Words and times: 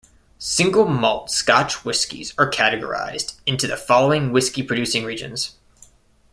Single 0.39 0.87
Malt 0.87 1.29
Scotch 1.29 1.85
whiskies 1.85 2.33
are 2.39 2.49
categorised 2.49 3.35
into 3.45 3.67
the 3.67 3.77
following 3.77 4.31
whisky-producing 4.31 5.05
regions. 5.05 5.57